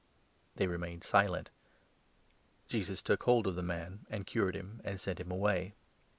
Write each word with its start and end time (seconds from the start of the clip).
"They 0.55 0.65
remained 0.65 1.03
silent. 1.03 1.51
Jesus 2.67 3.03
took 3.03 3.21
hold 3.21 3.45
of 3.45 3.53
the 3.55 3.61
man 3.61 4.07
and 4.09 4.25
cured 4.25 4.55
him, 4.55 4.81
and 4.83 4.99
sent 4.99 5.19
him 5.19 5.29
away. 5.29 5.75